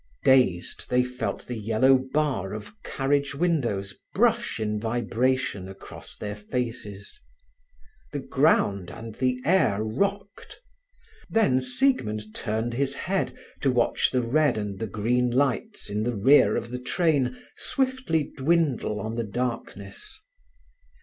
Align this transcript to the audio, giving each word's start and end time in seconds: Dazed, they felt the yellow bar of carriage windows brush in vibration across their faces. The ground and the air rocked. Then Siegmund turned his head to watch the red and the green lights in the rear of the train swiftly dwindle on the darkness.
Dazed, 0.23 0.89
they 0.89 1.03
felt 1.03 1.45
the 1.45 1.55
yellow 1.59 1.95
bar 2.11 2.53
of 2.53 2.73
carriage 2.81 3.35
windows 3.35 3.93
brush 4.15 4.59
in 4.59 4.79
vibration 4.79 5.69
across 5.69 6.15
their 6.17 6.35
faces. 6.35 7.19
The 8.11 8.17
ground 8.21 8.89
and 8.89 9.13
the 9.13 9.39
air 9.45 9.83
rocked. 9.83 10.59
Then 11.29 11.61
Siegmund 11.61 12.33
turned 12.33 12.73
his 12.73 12.95
head 12.95 13.37
to 13.61 13.69
watch 13.69 14.09
the 14.09 14.23
red 14.23 14.57
and 14.57 14.79
the 14.79 14.87
green 14.87 15.29
lights 15.29 15.87
in 15.87 16.01
the 16.01 16.15
rear 16.15 16.55
of 16.55 16.71
the 16.71 16.79
train 16.81 17.39
swiftly 17.55 18.23
dwindle 18.35 18.99
on 18.99 19.13
the 19.13 19.23
darkness. 19.23 20.19